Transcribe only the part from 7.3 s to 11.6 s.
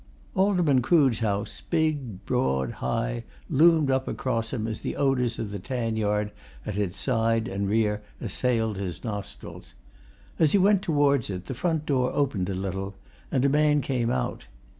and rear assailed his nostrils. As he went towards it, the